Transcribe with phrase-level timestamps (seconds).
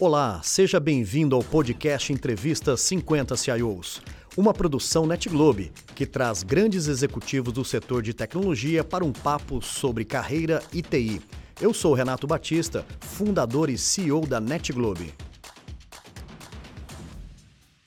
[0.00, 4.00] Olá, seja bem-vindo ao podcast Entrevista 50 CIOs,
[4.36, 10.04] uma produção NetGlobe que traz grandes executivos do setor de tecnologia para um papo sobre
[10.04, 11.20] carreira e TI.
[11.60, 15.12] Eu sou Renato Batista, fundador e CEO da NetGlobe.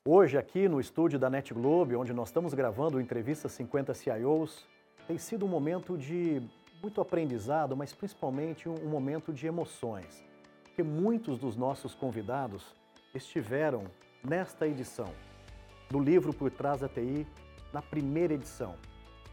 [0.04, 4.66] Hoje, aqui no estúdio da NetGlobe, onde nós estamos gravando Entrevista 50 CIOs,
[5.08, 6.42] tem sido um momento de
[6.84, 10.30] muito aprendizado, mas principalmente um momento de emoções
[10.72, 12.64] porque muitos dos nossos convidados
[13.14, 13.84] estiveram
[14.24, 15.14] nesta edição
[15.90, 17.28] do livro Por Trás da TI,
[17.74, 18.76] na primeira edição.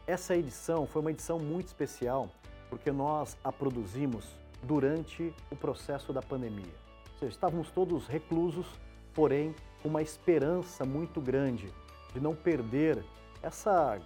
[0.04, 2.28] Essa edição foi uma edição muito especial
[2.68, 4.26] porque nós a produzimos
[4.64, 6.74] durante o processo da pandemia.
[7.12, 8.66] Ou seja, estávamos todos reclusos,
[9.14, 11.72] porém com uma esperança muito grande
[12.12, 13.04] de não perder
[13.40, 14.00] essa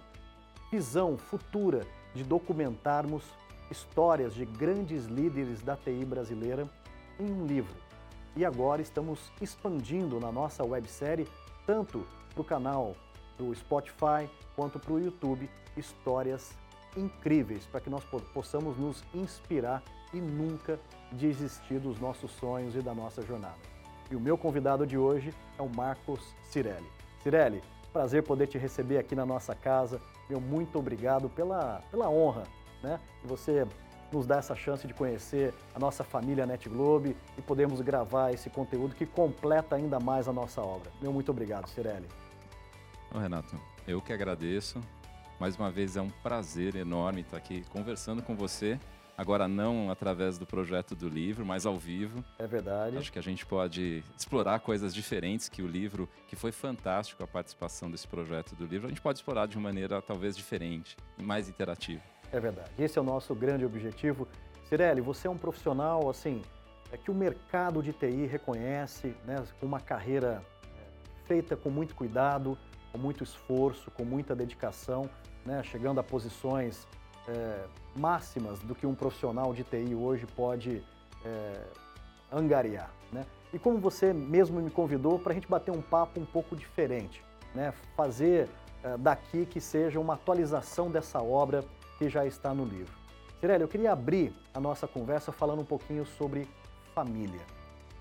[0.71, 1.81] visão futura
[2.13, 3.23] de documentarmos
[3.71, 6.69] histórias de grandes líderes da TI brasileira
[7.19, 7.75] em um livro.
[8.35, 11.27] E agora estamos expandindo na nossa websérie,
[11.65, 12.95] tanto para o canal
[13.37, 16.55] do Spotify quanto para o YouTube, histórias
[16.95, 18.03] incríveis para que nós
[18.33, 20.79] possamos nos inspirar e nunca
[21.11, 23.57] desistir dos nossos sonhos e da nossa jornada.
[24.11, 26.87] E o meu convidado de hoje é o Marcos Cirelli.
[27.21, 29.99] Cirelli, prazer poder te receber aqui na nossa casa.
[30.29, 32.43] Meu muito obrigado pela, pela honra
[32.81, 33.65] né, que você
[34.13, 38.49] nos dá essa chance de conhecer a nossa família Net Globe e podemos gravar esse
[38.49, 40.91] conteúdo que completa ainda mais a nossa obra.
[41.01, 42.07] Meu muito obrigado, Cirelli.
[43.11, 44.79] Renato, eu que agradeço.
[45.39, 48.79] Mais uma vez é um prazer enorme estar aqui conversando com você.
[49.15, 52.23] Agora não através do projeto do livro, mas ao vivo.
[52.39, 52.97] É verdade.
[52.97, 57.27] Acho que a gente pode explorar coisas diferentes que o livro, que foi fantástico a
[57.27, 61.23] participação desse projeto do livro, a gente pode explorar de uma maneira talvez diferente e
[61.23, 62.12] mais interativa.
[62.33, 62.71] É verdade.
[62.79, 64.27] Esse é o nosso grande objetivo.
[64.67, 66.41] Cirelli, você é um profissional assim
[66.91, 70.43] é que o mercado de TI reconhece, né, uma carreira
[70.77, 72.55] é, feita com muito cuidado,
[72.91, 75.09] com muito esforço, com muita dedicação,
[75.43, 76.87] né, chegando a posições
[77.27, 77.65] é,
[77.95, 80.83] máximas do que um profissional de TI hoje pode
[81.25, 81.63] é,
[82.31, 82.91] angariar.
[83.11, 83.25] Né?
[83.51, 87.23] E como você mesmo me convidou para a gente bater um papo um pouco diferente,
[87.55, 87.73] né?
[87.95, 88.49] fazer
[88.83, 91.63] é, daqui que seja uma atualização dessa obra
[92.03, 92.93] que já está no livro.
[93.39, 96.47] Cirelli, eu queria abrir a nossa conversa falando um pouquinho sobre
[96.93, 97.41] família.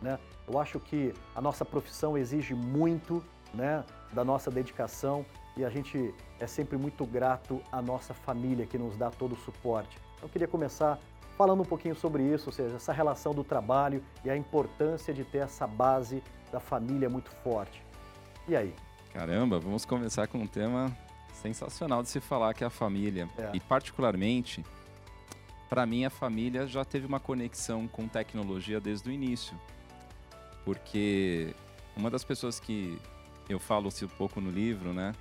[0.01, 0.19] Né?
[0.49, 3.23] Eu acho que a nossa profissão exige muito
[3.55, 5.25] né, da nossa dedicação
[5.57, 9.37] e a gente é sempre muito grato à nossa família que nos dá todo o
[9.37, 9.97] suporte.
[10.21, 10.99] Eu queria começar
[11.39, 15.25] falando um pouquinho sobre isso, ou seja, essa relação do trabalho e a importância de
[15.25, 17.85] ter essa base da família muito forte.
[18.49, 18.75] E aí?
[19.13, 20.91] Caramba, vamos começar com um tema
[21.43, 23.29] sensacional de se falar que é a família.
[23.37, 23.51] É.
[23.55, 24.65] E particularmente,
[25.69, 29.59] para mim a família já teve uma conexão com tecnologia desde o início.
[30.65, 31.55] Porque
[31.97, 32.99] uma das pessoas que
[33.49, 35.13] eu falo um pouco no livro, né,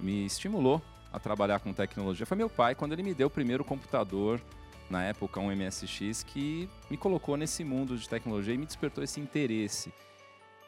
[0.00, 0.80] me estimulou
[1.12, 4.40] a trabalhar com tecnologia foi meu pai, quando ele me deu o primeiro computador,
[4.88, 9.20] na época um MSX, que me colocou nesse mundo de tecnologia e me despertou esse
[9.20, 9.92] interesse.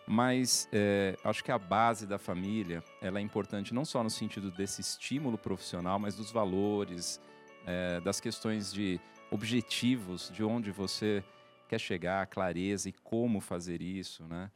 [0.08, 4.50] Mas é, acho que a base da família ela é importante não só no sentido
[4.50, 7.20] desse estímulo profissional, mas dos valores,
[7.66, 8.98] é, das questões de
[9.30, 11.22] objetivos, de onde você
[11.68, 14.50] quer chegar, clareza e como fazer isso, né?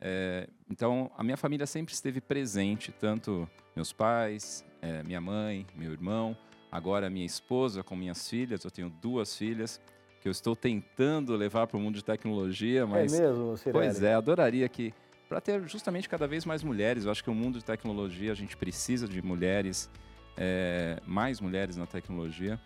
[0.00, 5.92] É, então, a minha família sempre esteve presente, tanto meus pais, é, minha mãe, meu
[5.92, 6.36] irmão,
[6.70, 8.62] agora minha esposa com minhas filhas.
[8.64, 9.80] Eu tenho duas filhas
[10.24, 13.12] que eu estou tentando levar para o mundo de tecnologia, é mas.
[13.12, 13.72] É mesmo, Cirelli?
[13.72, 14.94] Pois é, adoraria que.
[15.28, 18.34] Para ter justamente cada vez mais mulheres, eu acho que o mundo de tecnologia, a
[18.34, 19.90] gente precisa de mulheres,
[20.34, 22.58] é, mais mulheres na tecnologia.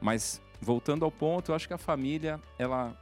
[0.00, 2.92] Mas, voltando ao ponto, eu acho que a família, ela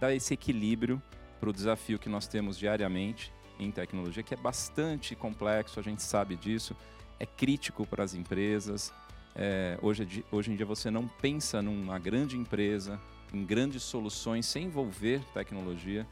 [0.00, 1.02] dá esse equilíbrio
[1.38, 6.02] para o desafio que nós temos diariamente em tecnologia, que é bastante complexo, a gente
[6.02, 6.74] sabe disso,
[7.20, 8.90] é crítico para as empresas.
[9.36, 12.98] É, hoje, hoje em dia você não pensa numa grande empresa
[13.34, 16.06] em grandes soluções sem envolver tecnologia.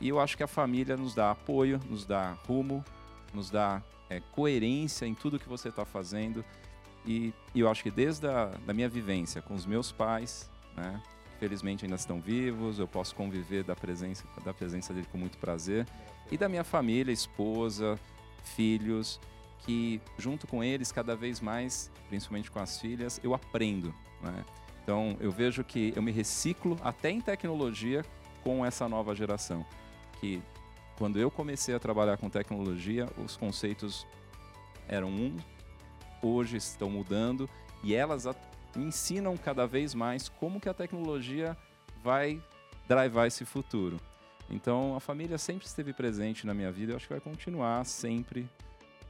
[0.00, 2.84] E eu acho que a família nos dá apoio, nos dá rumo,
[3.32, 6.44] nos dá é, coerência em tudo que você está fazendo.
[7.04, 11.00] E, e, eu acho que desde a da minha vivência com os meus pais, né,
[11.40, 15.86] felizmente ainda estão vivos, eu posso conviver da presença, da presença dele com muito prazer.
[16.30, 17.98] E da minha família, esposa,
[18.44, 19.20] filhos,
[19.60, 23.94] que junto com eles, cada vez mais, principalmente com as filhas, eu aprendo.
[24.20, 24.44] Né?
[24.82, 28.04] Então, eu vejo que eu me reciclo até em tecnologia
[28.42, 29.64] com essa nova geração.
[30.20, 30.42] Que
[30.96, 34.06] quando eu comecei a trabalhar com tecnologia, os conceitos
[34.88, 35.36] eram um,
[36.20, 37.48] hoje estão mudando
[37.82, 38.26] e elas
[38.74, 41.56] me ensinam cada vez mais como que a tecnologia
[42.02, 42.42] vai
[42.88, 43.98] drivar esse futuro.
[44.50, 48.48] Então, a família sempre esteve presente na minha vida e acho que vai continuar sempre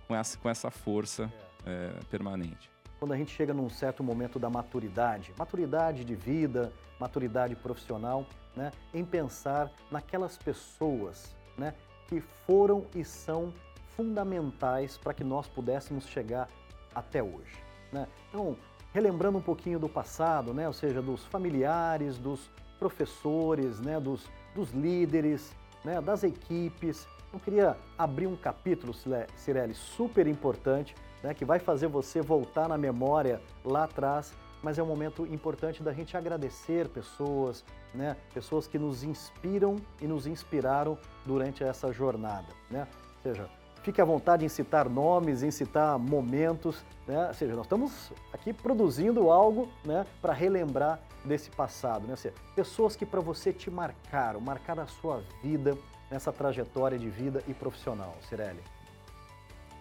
[0.06, 1.32] com essa, com essa força
[1.64, 1.92] é.
[1.98, 2.71] É, permanente.
[3.02, 8.70] Quando a gente chega num certo momento da maturidade, maturidade de vida, maturidade profissional, né,
[8.94, 11.74] em pensar naquelas pessoas né,
[12.06, 13.52] que foram e são
[13.96, 16.48] fundamentais para que nós pudéssemos chegar
[16.94, 17.60] até hoje.
[17.92, 18.06] Né?
[18.28, 18.56] Então,
[18.94, 24.70] relembrando um pouquinho do passado, né, ou seja, dos familiares, dos professores, né, dos, dos
[24.70, 25.52] líderes,
[25.84, 27.08] né, das equipes.
[27.32, 28.94] Eu queria abrir um capítulo,
[29.34, 34.32] Cirelli, super importante, né, que vai fazer você voltar na memória lá atrás,
[34.62, 37.64] mas é um momento importante da gente agradecer pessoas,
[37.94, 42.48] né, pessoas que nos inspiram e nos inspiraram durante essa jornada.
[42.70, 42.86] Né?
[43.16, 43.48] Ou seja,
[43.82, 47.26] Fique à vontade em citar nomes, em citar momentos, né?
[47.26, 52.06] ou seja, nós estamos aqui produzindo algo né, para relembrar desse passado.
[52.06, 52.14] Né?
[52.14, 55.76] Seja, pessoas que para você te marcaram, marcaram a sua vida
[56.08, 58.14] nessa trajetória de vida e profissional.
[58.28, 58.62] Cirelli.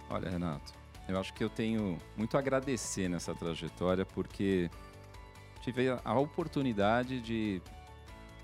[0.09, 0.73] Olha, Renato,
[1.11, 4.69] eu acho que eu tenho muito a agradecer nessa trajetória porque
[5.61, 7.61] tive a oportunidade de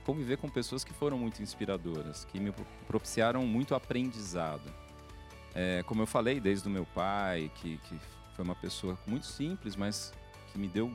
[0.06, 2.54] conviver com pessoas que foram muito inspiradoras, que me
[2.88, 4.74] propiciaram muito aprendizado.
[5.54, 8.00] É, como eu falei, desde o meu pai, que, que
[8.36, 10.14] foi uma pessoa muito simples, mas
[10.52, 10.94] que me deu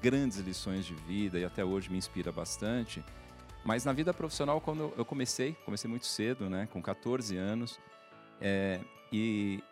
[0.00, 3.04] grandes lições de vida e até hoje me inspira bastante.
[3.64, 7.78] Mas na vida profissional, quando eu comecei, comecei muito cedo, né, com 14 anos,
[8.40, 8.80] é,
[9.12, 9.62] e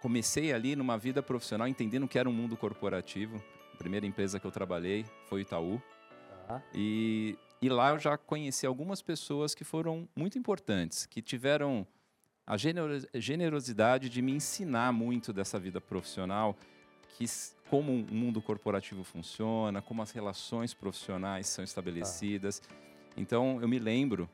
[0.00, 3.42] comecei ali numa vida profissional entendendo que era um mundo corporativo.
[3.72, 5.80] A primeira empresa que eu trabalhei foi o Itaú.
[6.74, 11.86] E, e lá eu já conheci algumas pessoas que foram muito importantes, que tiveram
[12.46, 16.56] a generosidade de me ensinar muito dessa vida profissional,
[17.16, 17.24] que
[17.68, 22.60] como o mundo corporativo funciona, como as relações profissionais são estabelecidas.
[22.68, 22.74] Ah.
[23.16, 24.28] Então, eu me lembro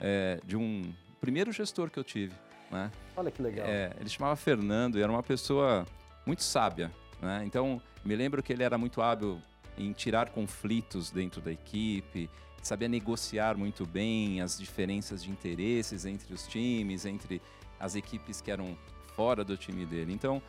[0.00, 2.34] é, de um primeiro gestor que eu tive.
[2.70, 2.90] Né?
[3.16, 3.66] Olha que legal.
[3.66, 5.86] É, ele chamava Fernando e era uma pessoa
[6.24, 6.92] muito sábia.
[7.20, 7.42] Né?
[7.44, 9.40] Então, me lembro que ele era muito hábil
[9.76, 12.28] em tirar conflitos dentro da equipe,
[12.62, 17.40] sabia negociar muito bem as diferenças de interesses entre os times, entre
[17.78, 18.76] as equipes que eram
[19.16, 20.12] fora do time dele.
[20.12, 20.42] Então,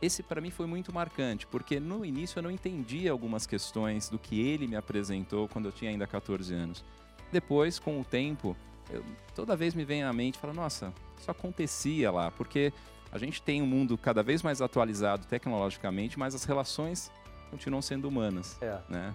[0.00, 4.18] esse para mim foi muito marcante, porque no início eu não entendia algumas questões do
[4.18, 6.84] que ele me apresentou quando eu tinha ainda 14 anos.
[7.30, 8.56] Depois, com o tempo,
[8.90, 9.04] eu,
[9.34, 12.72] toda vez me vem à mente, fala, nossa, isso acontecia lá, porque
[13.10, 17.10] a gente tem um mundo cada vez mais atualizado tecnologicamente, mas as relações
[17.50, 18.78] continuam sendo humanas, é.
[18.88, 19.14] né?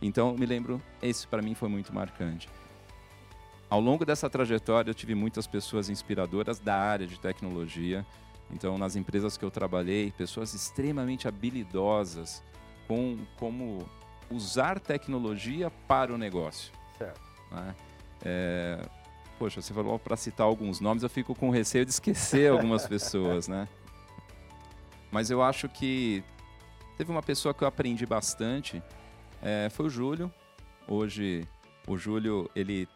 [0.00, 2.48] Então, me lembro, esse para mim foi muito marcante.
[3.68, 8.06] Ao longo dessa trajetória, eu tive muitas pessoas inspiradoras da área de tecnologia.
[8.50, 12.44] Então, nas empresas que eu trabalhei, pessoas extremamente habilidosas
[12.86, 13.88] com como
[14.30, 16.72] usar tecnologia para o negócio.
[16.96, 17.20] Certo.
[17.50, 17.74] Né?
[18.24, 18.88] É,
[19.38, 23.48] poxa, você falou para citar alguns nomes, eu fico com receio de esquecer algumas pessoas,
[23.48, 23.68] né?
[25.10, 26.22] Mas eu acho que
[26.96, 28.82] teve uma pessoa que eu aprendi bastante,
[29.42, 30.32] é, foi o Júlio.
[30.88, 31.46] Hoje,
[31.86, 32.88] o Júlio, ele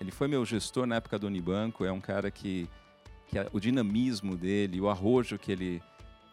[0.00, 2.68] ele foi meu gestor na época do Unibanco, é um cara que,
[3.26, 5.82] que o dinamismo dele, o arrojo que ele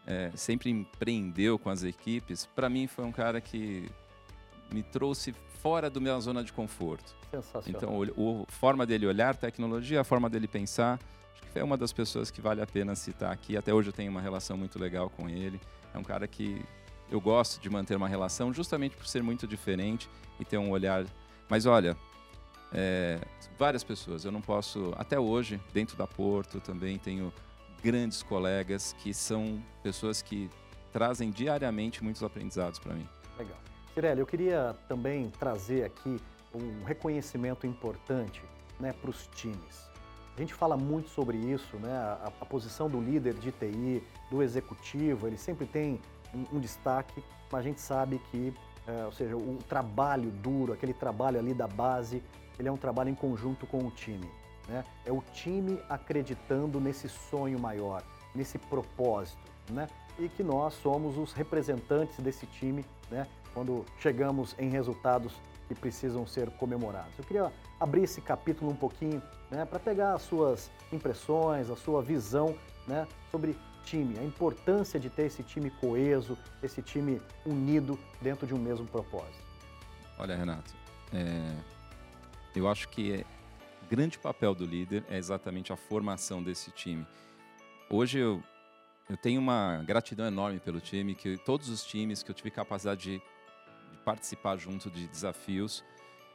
[0.06, 3.88] é, sempre empreendeu com as equipes, para mim foi um cara que
[4.72, 7.14] me trouxe fora da minha zona de conforto.
[7.30, 8.04] Sensacional.
[8.04, 10.98] Então, a forma dele olhar tecnologia, a forma dele pensar,
[11.32, 13.56] acho que é uma das pessoas que vale a pena citar aqui.
[13.56, 15.60] Até hoje eu tenho uma relação muito legal com ele.
[15.94, 16.62] É um cara que
[17.10, 20.08] eu gosto de manter uma relação justamente por ser muito diferente
[20.38, 21.06] e ter um olhar.
[21.48, 21.96] Mas olha,
[22.72, 23.20] é,
[23.58, 24.24] várias pessoas.
[24.24, 27.32] Eu não posso, até hoje, dentro da Porto também tenho
[27.82, 30.50] grandes colegas que são pessoas que
[30.92, 33.08] trazem diariamente muitos aprendizados para mim.
[33.38, 33.58] Legal.
[33.94, 36.20] Cirelli, eu queria também trazer aqui
[36.52, 38.42] um reconhecimento importante
[38.80, 39.88] né, para os times.
[40.36, 41.92] A gente fala muito sobre isso, né?
[41.96, 46.00] A, a, posição do líder de TI, do executivo, ele sempre tem
[46.34, 47.22] um, um destaque,
[47.52, 48.52] mas a gente sabe que,
[48.84, 52.20] é, ou seja, o trabalho duro, aquele trabalho ali da base,
[52.58, 54.28] ele é um trabalho em conjunto com o time.
[54.66, 54.84] Né?
[55.06, 58.02] É o time acreditando nesse sonho maior,
[58.34, 59.38] nesse propósito,
[59.70, 59.86] né?
[60.18, 63.28] E que nós somos os representantes desse time, né?
[63.54, 65.32] Quando chegamos em resultados
[65.68, 67.12] que precisam ser comemorados.
[67.18, 69.64] Eu queria abrir esse capítulo um pouquinho, né?
[69.64, 72.54] Para pegar as suas impressões, a sua visão,
[72.86, 73.06] né?
[73.30, 78.58] Sobre time, a importância de ter esse time coeso, esse time unido dentro de um
[78.58, 79.44] mesmo propósito.
[80.18, 80.74] Olha, Renato,
[81.12, 81.54] é,
[82.54, 83.24] eu acho que
[83.82, 87.06] o grande papel do líder é exatamente a formação desse time.
[87.90, 88.42] Hoje eu,
[89.08, 93.02] eu tenho uma gratidão enorme pelo time, que todos os times que eu tive capacidade
[93.02, 93.22] de, de
[94.04, 95.82] participar junto de desafios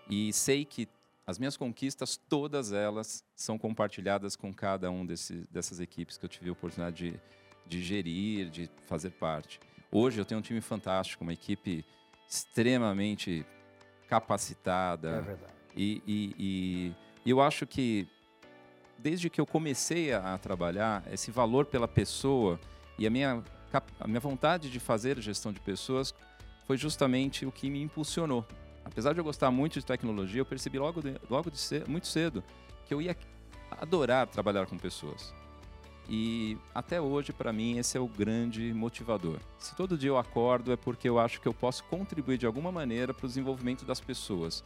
[0.10, 0.88] e sei que
[1.30, 6.30] as minhas conquistas, todas elas são compartilhadas com cada um desse, dessas equipes que eu
[6.30, 7.20] tive a oportunidade de,
[7.68, 9.60] de gerir, de fazer parte.
[9.92, 11.86] Hoje eu tenho um time fantástico, uma equipe
[12.28, 13.46] extremamente
[14.08, 15.10] capacitada.
[15.10, 15.54] É verdade.
[15.76, 16.96] E, e,
[17.26, 18.08] e, eu acho que
[18.98, 22.60] desde que eu comecei a, a, trabalhar, esse valor pela pessoa
[22.98, 23.44] e a minha,
[24.00, 26.12] a minha vontade de fazer gestão de pessoas
[26.70, 28.46] foi justamente o que me impulsionou.
[28.86, 32.06] Apesar de eu gostar muito de tecnologia, eu percebi logo, de, logo de cedo, muito
[32.06, 32.44] cedo
[32.86, 33.18] que eu ia
[33.82, 35.34] adorar trabalhar com pessoas.
[36.08, 39.40] E até hoje, para mim, esse é o grande motivador.
[39.58, 42.72] Se todo dia eu acordo, é porque eu acho que eu posso contribuir de alguma
[42.72, 44.64] maneira para o desenvolvimento das pessoas.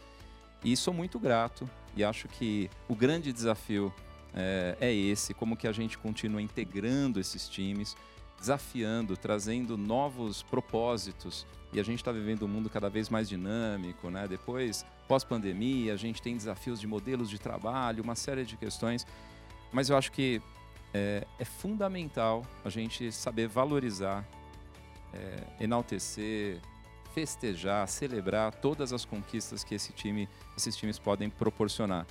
[0.62, 3.94] E sou muito grato e acho que o grande desafio
[4.34, 7.96] é, é esse: como que a gente continua integrando esses times,
[8.38, 11.48] desafiando, trazendo novos propósitos.
[11.74, 14.28] E a gente está vivendo um mundo cada vez mais dinâmico, né?
[14.28, 19.08] Depois, pós-pandemia, a gente tem desafios de modelos de trabalho, uma série de questões.
[19.72, 20.40] Mas eu acho que
[20.94, 24.24] é, é fundamental a gente saber valorizar,
[25.12, 26.62] é, enaltecer,
[27.14, 32.06] festejar, celebrar todas as conquistas que esse time, esses times podem proporcionar.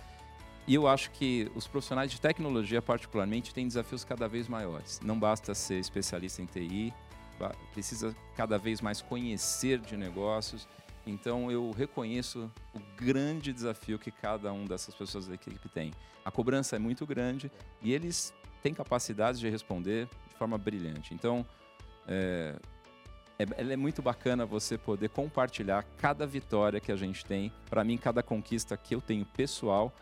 [0.66, 5.00] E eu acho que os profissionais de tecnologia, particularmente, têm desafios cada vez maiores.
[5.02, 6.94] Não basta ser especialista em TI,
[7.72, 10.68] precisa cada vez mais conhecer de negócios.
[11.06, 15.92] Então eu reconheço o grande desafio que cada um dessas pessoas da equipe tem.
[16.24, 18.32] A cobrança é muito grande e eles
[18.62, 21.12] tem capacidade de responder de forma brilhante.
[21.12, 21.44] Então,
[22.06, 22.54] é,
[23.38, 27.52] é, é muito bacana você poder compartilhar cada vitória que a gente tem.
[27.68, 29.92] Para mim, cada conquista que eu tenho pessoal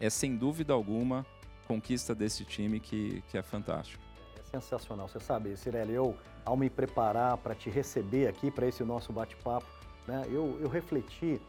[0.00, 1.24] é, sem dúvida alguma,
[1.66, 4.07] conquista desse time que, que é fantástico.
[4.50, 5.08] Sensacional.
[5.08, 9.66] Você sabe, Cirelli, eu, ao me preparar para te receber aqui, para esse nosso bate-papo,
[10.06, 11.40] né, eu, eu refleti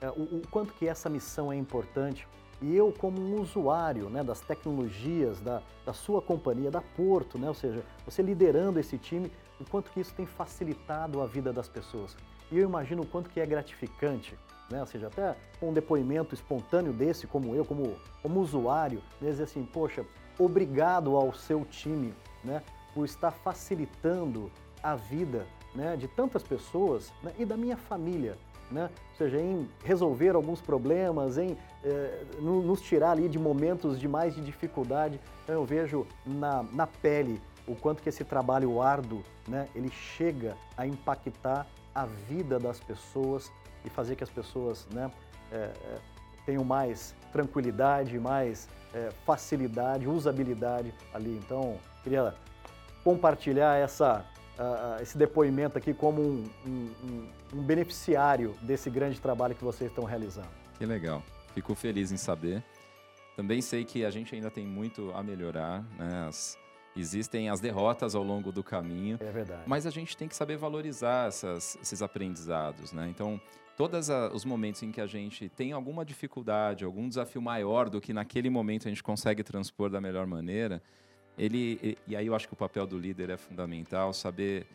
[0.00, 2.26] é, o, o quanto que essa missão é importante
[2.60, 7.46] e eu, como um usuário né, das tecnologias da, da sua companhia, da Porto, né,
[7.46, 11.68] ou seja, você liderando esse time, o quanto que isso tem facilitado a vida das
[11.68, 12.16] pessoas.
[12.50, 14.36] E eu imagino o quanto que é gratificante,
[14.68, 19.44] né, ou seja, até um depoimento espontâneo desse, como eu, como, como usuário, né, dizer
[19.44, 20.04] assim, poxa,
[20.36, 22.12] obrigado ao seu time
[22.44, 22.62] né,
[22.94, 24.50] por estar facilitando
[24.82, 28.36] a vida né, de tantas pessoas né, e da minha família
[28.70, 28.90] né?
[29.10, 34.34] ou seja, em resolver alguns problemas, em eh, nos tirar ali de momentos de mais
[34.34, 35.20] de dificuldade.
[35.44, 40.56] Então eu vejo na, na pele o quanto que esse trabalho árduo, né, ele chega
[40.76, 43.50] a impactar a vida das pessoas
[43.84, 45.10] e fazer que as pessoas né,
[45.52, 45.98] eh, eh,
[46.46, 48.68] tenham mais tranquilidade, mais
[49.26, 51.38] facilidade, usabilidade ali.
[51.44, 51.76] Então,
[52.08, 52.34] queria
[53.04, 54.24] compartilhar essa
[54.58, 60.04] uh, esse depoimento aqui como um, um, um, beneficiário desse grande trabalho que vocês estão
[60.04, 60.48] realizando.
[60.78, 61.22] Que legal.
[61.54, 62.62] Fico feliz em saber.
[63.36, 66.26] Também sei que a gente ainda tem muito a melhorar, né?
[66.28, 66.58] As,
[66.96, 69.18] existem as derrotas ao longo do caminho.
[69.20, 69.62] É verdade.
[69.66, 73.06] Mas a gente tem que saber valorizar essas, esses aprendizados, né?
[73.08, 73.40] Então,
[73.76, 78.12] todos os momentos em que a gente tem alguma dificuldade, algum desafio maior do que
[78.12, 80.82] naquele momento a gente consegue transpor da melhor maneira,
[81.38, 84.66] ele e aí eu acho que o papel do líder é fundamental, saber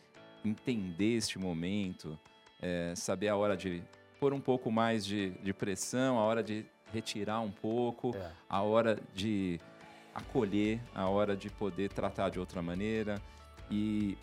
[0.45, 2.17] entender este momento,
[2.61, 3.83] é, saber a hora de
[4.19, 8.31] pôr um pouco mais de, de pressão, a hora de retirar um pouco, é.
[8.49, 9.59] a hora de
[10.13, 13.21] acolher, a hora de poder tratar de outra maneira
[13.69, 14.17] e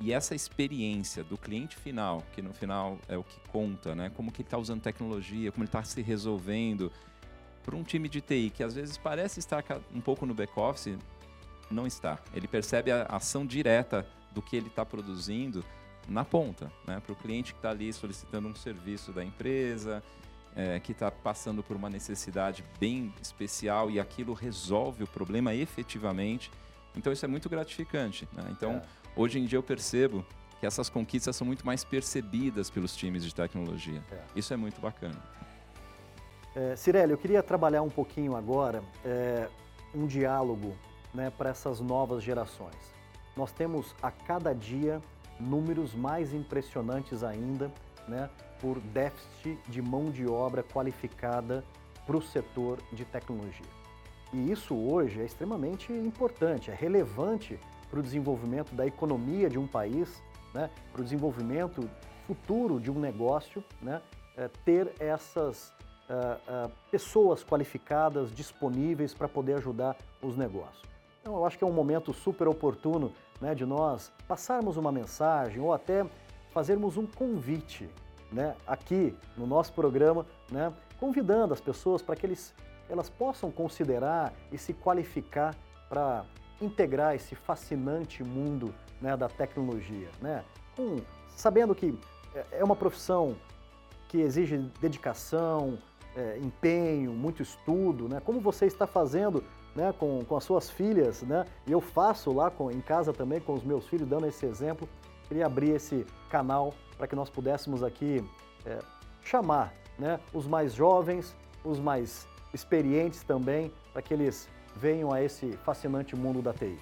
[0.00, 4.08] e essa experiência do cliente final, que no final é o que conta, né?
[4.14, 6.92] Como que ele está usando tecnologia, como ele está se resolvendo,
[7.64, 10.96] para um time de TI que às vezes parece estar um pouco no back-office,
[11.70, 12.18] não está.
[12.34, 15.64] Ele percebe a ação direta do que ele está produzindo
[16.08, 17.00] na ponta, né?
[17.04, 20.02] para o cliente que está ali solicitando um serviço da empresa,
[20.56, 26.50] é, que está passando por uma necessidade bem especial e aquilo resolve o problema efetivamente.
[26.96, 28.26] Então isso é muito gratificante.
[28.32, 28.44] Né?
[28.50, 28.82] Então é.
[29.14, 30.24] hoje em dia eu percebo
[30.58, 34.02] que essas conquistas são muito mais percebidas pelos times de tecnologia.
[34.10, 34.20] É.
[34.34, 35.16] Isso é muito bacana.
[36.56, 39.48] É, Cirelli, eu queria trabalhar um pouquinho agora é,
[39.94, 40.74] um diálogo
[41.12, 42.76] né, para essas novas gerações.
[43.36, 45.00] Nós temos a cada dia
[45.38, 47.70] números mais impressionantes ainda
[48.08, 48.28] né,
[48.60, 51.64] por déficit de mão de obra qualificada
[52.06, 53.78] para o setor de tecnologia.
[54.32, 57.58] E isso hoje é extremamente importante, é relevante
[57.90, 60.22] para o desenvolvimento da economia de um país,
[60.52, 61.88] né, para o desenvolvimento
[62.26, 64.02] futuro de um negócio, né,
[64.36, 65.72] é, ter essas
[66.08, 70.82] uh, uh, pessoas qualificadas disponíveis para poder ajudar os negócios.
[71.20, 75.60] Então, eu acho que é um momento super oportuno né, de nós passarmos uma mensagem
[75.60, 76.06] ou até
[76.50, 77.88] fazermos um convite
[78.32, 82.54] né, aqui no nosso programa né, convidando as pessoas para que eles,
[82.88, 85.54] elas possam considerar e se qualificar
[85.88, 86.24] para
[86.60, 90.44] integrar esse fascinante mundo né, da tecnologia, né?
[90.76, 90.96] Com,
[91.28, 91.96] sabendo que
[92.34, 93.36] é, é uma profissão
[94.08, 95.78] que exige dedicação,
[96.16, 98.20] é, empenho, muito estudo, né?
[98.20, 99.44] Como você está fazendo
[99.78, 101.44] né, com, com as suas filhas, né?
[101.64, 104.88] E eu faço lá com, em casa também com os meus filhos, dando esse exemplo.
[105.28, 108.24] Queria abrir esse canal para que nós pudéssemos aqui
[108.66, 108.80] é,
[109.22, 115.52] chamar né, os mais jovens, os mais experientes também, para que eles venham a esse
[115.58, 116.76] fascinante mundo da TI.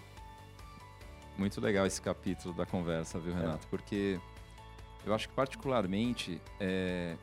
[1.36, 3.66] Muito legal esse capítulo da conversa, viu, Renato?
[3.66, 3.68] É.
[3.68, 4.18] Porque
[5.04, 7.14] eu acho que, particularmente, é,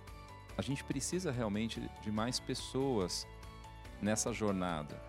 [0.56, 3.26] a gente precisa realmente de mais pessoas
[4.00, 5.02] nessa jornada.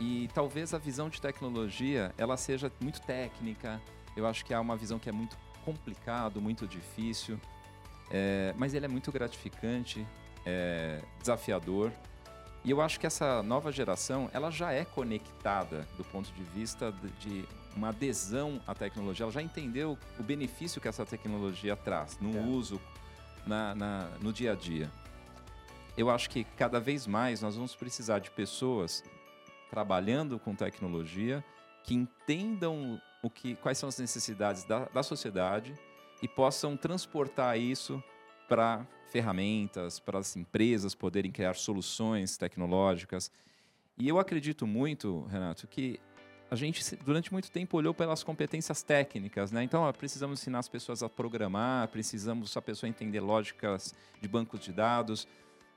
[0.00, 3.80] E talvez a visão de tecnologia ela seja muito técnica.
[4.16, 7.38] Eu acho que há uma visão que é muito complicado, muito difícil,
[8.10, 10.06] é, mas ele é muito gratificante,
[10.46, 11.92] é, desafiador.
[12.64, 16.92] E eu acho que essa nova geração, ela já é conectada do ponto de vista
[16.92, 17.08] de,
[17.42, 19.24] de uma adesão à tecnologia.
[19.24, 22.40] Ela já entendeu o benefício que essa tecnologia traz no é.
[22.40, 22.80] uso,
[23.46, 24.90] na, na, no dia a dia.
[25.96, 29.02] Eu acho que cada vez mais nós vamos precisar de pessoas
[29.70, 31.44] trabalhando com tecnologia
[31.84, 35.74] que entendam o que, quais são as necessidades da, da sociedade
[36.22, 38.02] e possam transportar isso
[38.48, 43.30] para ferramentas, para as empresas poderem criar soluções tecnológicas.
[43.96, 45.98] E eu acredito muito, Renato, que
[46.50, 49.62] a gente durante muito tempo olhou pelas competências técnicas, né?
[49.62, 54.60] Então, ó, precisamos ensinar as pessoas a programar, precisamos a pessoa entender lógicas de bancos
[54.60, 55.28] de dados.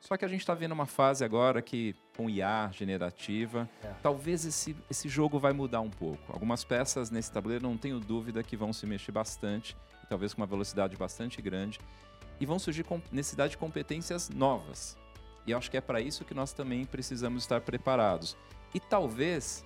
[0.01, 3.93] Só que a gente está vendo uma fase agora que, com IA generativa, é.
[4.01, 6.33] talvez esse, esse jogo vai mudar um pouco.
[6.33, 9.77] Algumas peças nesse tabuleiro, não tenho dúvida que vão se mexer bastante,
[10.09, 11.79] talvez com uma velocidade bastante grande
[12.39, 14.97] e vão surgir necessidade de competências novas.
[15.45, 18.35] E eu acho que é para isso que nós também precisamos estar preparados.
[18.73, 19.63] E talvez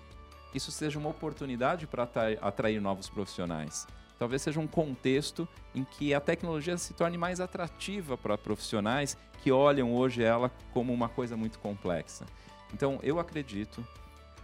[0.54, 2.10] isso seja uma oportunidade para
[2.42, 3.88] atrair novos profissionais.
[4.18, 9.52] Talvez seja um contexto em que a tecnologia se torne mais atrativa para profissionais que
[9.52, 12.26] olham hoje ela como uma coisa muito complexa.
[12.74, 13.86] Então, eu acredito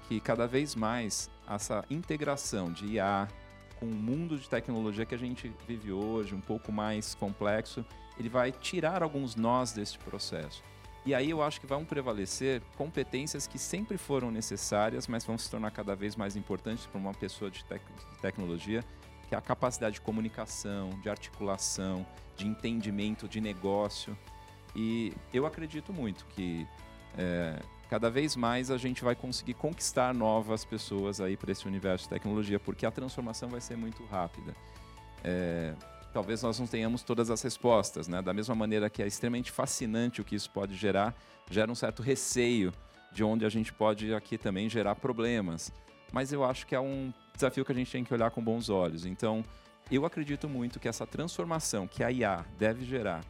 [0.07, 3.27] que cada vez mais essa integração de IA
[3.79, 7.83] com o mundo de tecnologia que a gente vive hoje, um pouco mais complexo,
[8.19, 10.61] ele vai tirar alguns nós desse processo.
[11.03, 15.49] E aí eu acho que vão prevalecer competências que sempre foram necessárias, mas vão se
[15.49, 18.83] tornar cada vez mais importantes para uma pessoa de, tec de tecnologia,
[19.31, 24.17] que é a capacidade de comunicação, de articulação, de entendimento de negócio.
[24.75, 26.67] E eu acredito muito que
[27.17, 27.57] é,
[27.89, 32.09] cada vez mais a gente vai conseguir conquistar novas pessoas aí para esse universo de
[32.09, 34.53] tecnologia, porque a transformação vai ser muito rápida.
[35.23, 35.75] É,
[36.11, 38.21] talvez nós não tenhamos todas as respostas, né?
[38.21, 41.15] Da mesma maneira que é extremamente fascinante o que isso pode gerar,
[41.49, 42.73] gera um certo receio
[43.13, 45.71] de onde a gente pode aqui também gerar problemas.
[46.11, 48.69] Mas eu acho que é um desafio que a gente tem que olhar com bons
[48.69, 49.05] olhos.
[49.05, 49.43] Então,
[49.91, 53.23] eu acredito muito que essa transformação que a IA deve gerar,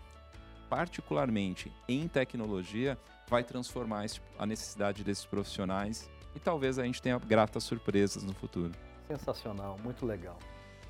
[0.69, 4.05] particularmente em tecnologia, vai transformar
[4.37, 8.71] a necessidade desses profissionais e talvez a gente tenha gratas surpresas no futuro.
[9.07, 10.37] Sensacional, muito legal.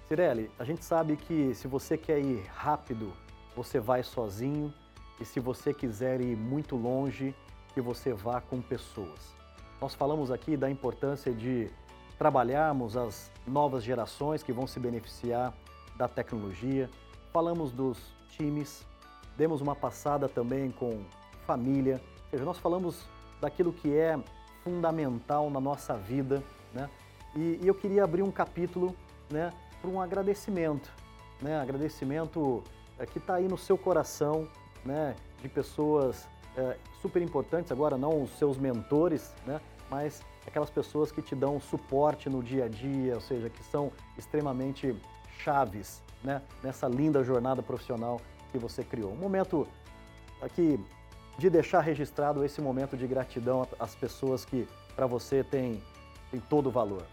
[0.08, 3.14] Cirelli, a gente sabe que se você quer ir rápido,
[3.56, 4.74] você vai sozinho,
[5.20, 7.36] e se você quiser ir muito longe,
[7.74, 9.36] que você vá com pessoas.
[9.82, 11.68] Nós falamos aqui da importância de
[12.16, 15.52] trabalharmos as novas gerações que vão se beneficiar
[15.98, 16.88] da tecnologia,
[17.34, 17.98] falamos dos
[18.30, 18.86] times,
[19.36, 21.04] demos uma passada também com
[21.48, 23.04] família, ou seja, nós falamos
[23.42, 24.20] daquilo que é
[24.64, 26.88] fundamental na nossa vida, né?
[27.36, 28.96] E, e eu queria abrir um capítulo,
[29.32, 30.92] né, para um agradecimento,
[31.42, 31.60] né?
[31.60, 32.64] Agradecimento
[33.00, 34.48] é, que está aí no seu coração,
[34.86, 35.16] né?
[35.42, 39.60] De pessoas é, super importantes, agora não os seus mentores, né?
[39.92, 43.92] Mas aquelas pessoas que te dão suporte no dia a dia, ou seja, que são
[44.18, 44.96] extremamente
[45.38, 46.42] chaves, né?
[46.64, 48.20] Nessa linda jornada profissional
[48.52, 49.12] que você criou.
[49.12, 49.68] Um momento
[50.42, 50.80] aqui
[51.38, 55.84] de deixar registrado esse momento de gratidão às pessoas que para você tem,
[56.32, 57.06] tem todo o valor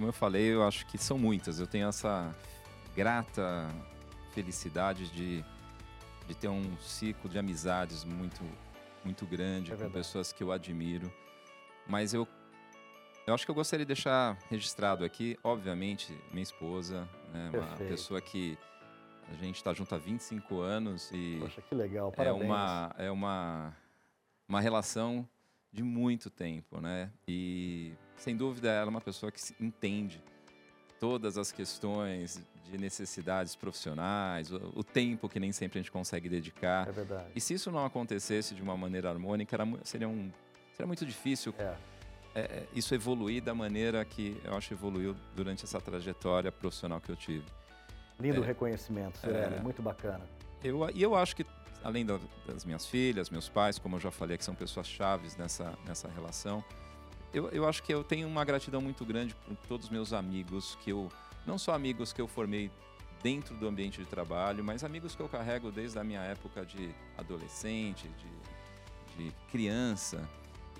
[0.00, 1.60] como eu falei, eu acho que são muitas.
[1.60, 2.34] Eu tenho essa
[2.96, 3.68] grata
[4.32, 5.44] felicidade de,
[6.26, 8.40] de ter um ciclo de amizades muito,
[9.04, 11.12] muito grande, é com pessoas que eu admiro.
[11.90, 12.26] Mas eu,
[13.26, 18.20] eu acho que eu gostaria de deixar registrado aqui, obviamente, minha esposa, né, uma pessoa
[18.20, 18.56] que
[19.28, 21.38] a gente está junto há 25 anos e.
[21.40, 22.42] Poxa, que legal, parabéns.
[22.42, 23.76] É uma, é uma,
[24.48, 25.28] uma relação
[25.72, 27.10] de muito tempo, né?
[27.26, 30.22] E sem dúvida ela é uma pessoa que entende
[31.00, 36.28] todas as questões de necessidades profissionais, o, o, tempo que nem sempre a gente consegue
[36.28, 36.88] dedicar.
[36.88, 37.30] É verdade.
[37.34, 40.30] E se isso não acontecesse de uma maneira harmônica, era, seria, um,
[40.80, 41.74] seria muito difícil é.
[42.34, 47.10] É, é, isso evoluir da maneira que eu acho evoluiu durante essa trajetória profissional que
[47.10, 47.44] eu tive.
[48.18, 49.60] Lindo é, reconhecimento, Cirelli, é.
[49.60, 50.24] muito bacana.
[50.62, 51.44] Eu, e eu acho que,
[51.82, 55.76] além das minhas filhas, meus pais, como eu já falei, que são pessoas chaves nessa,
[55.84, 56.62] nessa relação,
[57.34, 60.78] eu, eu acho que eu tenho uma gratidão muito grande por todos os meus amigos,
[60.82, 61.10] que eu
[61.44, 62.70] não só amigos que eu formei
[63.22, 66.94] dentro do ambiente de trabalho, mas amigos que eu carrego desde a minha época de
[67.18, 68.08] adolescente,
[69.16, 70.28] de, de criança,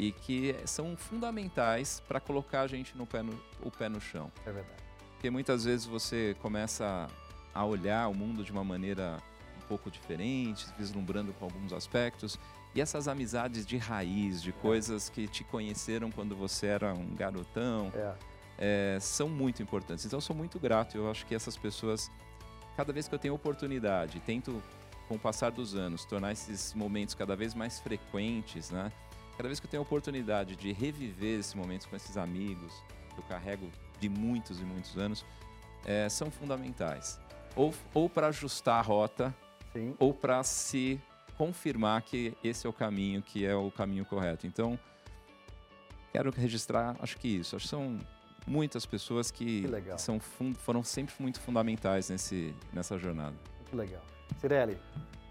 [0.01, 4.33] e que são fundamentais para colocar a gente no pé no, o pé no chão.
[4.47, 4.83] É verdade.
[5.13, 7.07] Porque muitas vezes você começa
[7.53, 9.19] a olhar o mundo de uma maneira
[9.63, 12.39] um pouco diferente, vislumbrando com alguns aspectos,
[12.75, 14.53] e essas amizades de raiz, de é.
[14.53, 18.15] coisas que te conheceram quando você era um garotão, é.
[18.63, 20.05] É, são muito importantes.
[20.05, 20.97] Então, eu sou muito grato.
[20.97, 22.11] Eu acho que essas pessoas,
[22.77, 24.63] cada vez que eu tenho oportunidade, tento,
[25.09, 28.93] com o passar dos anos, tornar esses momentos cada vez mais frequentes, né?
[29.41, 32.75] Cada vez que eu tenho oportunidade de reviver esses momentos com esses amigos,
[33.15, 35.25] que eu carrego de muitos e muitos anos,
[35.87, 37.19] é, são fundamentais.
[37.57, 39.35] Ou, ou para ajustar a rota,
[39.73, 39.97] Sim.
[39.99, 41.01] ou para se
[41.39, 44.47] confirmar que esse é o caminho, que é o caminho correto.
[44.47, 44.79] Então,
[46.13, 47.57] quero registrar, acho que isso.
[47.57, 47.99] Acho que são
[48.47, 50.21] muitas pessoas que, que são,
[50.53, 53.37] foram sempre muito fundamentais nesse, nessa jornada.
[53.57, 54.03] Muito legal.
[54.39, 54.77] Cirelli,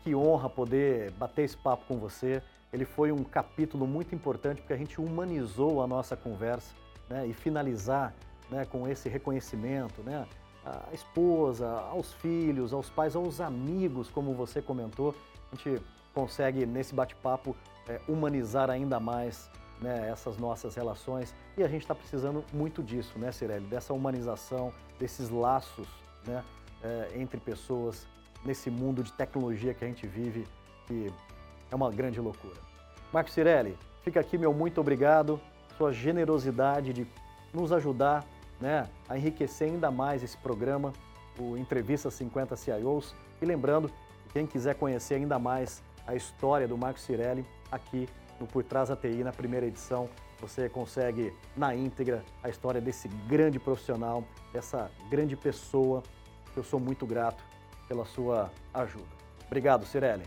[0.04, 2.42] que honra poder bater esse papo com você.
[2.72, 6.74] Ele foi um capítulo muito importante porque a gente humanizou a nossa conversa
[7.10, 8.14] né, e finalizar
[8.50, 10.28] né, com esse reconhecimento, né,
[10.66, 15.16] à esposa, aos filhos, aos pais, aos amigos, como você comentou.
[15.52, 15.82] A gente
[16.14, 17.56] consegue, nesse bate-papo,
[17.88, 19.50] é, humanizar ainda mais
[19.82, 21.34] né, essas nossas relações.
[21.58, 23.66] E a gente está precisando muito disso, né, Cirelli?
[23.66, 25.88] Dessa humanização, desses laços
[26.28, 26.44] né,
[26.84, 28.08] é, entre pessoas
[28.46, 30.46] nesse mundo de tecnologia que a gente vive,
[30.86, 31.12] que
[31.72, 32.56] é uma grande loucura.
[33.12, 35.40] Marco Cirelli, fica aqui meu muito obrigado,
[35.78, 37.08] sua generosidade de
[37.54, 38.26] nos ajudar
[38.60, 40.94] né, a enriquecer ainda mais esse programa,
[41.40, 43.16] o Entrevista 50 CIOs.
[43.42, 43.90] E lembrando,
[44.34, 48.08] quem quiser conhecer ainda mais a história do Marco Cirelli aqui
[48.40, 50.10] no Por Trás da TI, na primeira edição.
[50.42, 56.02] Você consegue, na íntegra, a história desse grande profissional, dessa grande pessoa,
[56.56, 57.44] eu sou muito grato
[57.88, 59.08] pela sua ajuda.
[59.48, 60.24] Obrigado, Cirelli.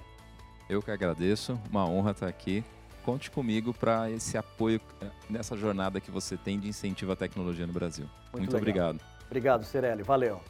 [0.72, 2.64] Eu que agradeço, uma honra estar aqui.
[3.04, 7.66] Conte comigo para esse apoio eh, nessa jornada que você tem de incentivo à tecnologia
[7.66, 8.06] no Brasil.
[8.32, 8.98] Muito, muito obrigado.
[9.26, 10.02] Obrigado, Cirelli.
[10.02, 10.40] Valeu.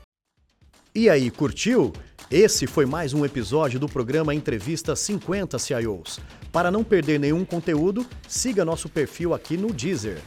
[0.94, 1.92] E aí, curtiu?
[2.30, 6.20] Esse foi mais um episódio do programa Entrevista 50 CIOs.
[6.52, 10.22] Para não perder nenhum conteúdo, siga nosso perfil aqui no Deezer.